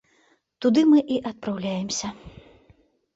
[0.65, 2.07] Туды мы і адпраўляемся.